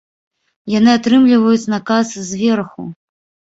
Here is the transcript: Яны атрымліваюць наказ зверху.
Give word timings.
Яны 0.77 0.91
атрымліваюць 0.99 1.69
наказ 1.75 2.17
зверху. 2.33 2.91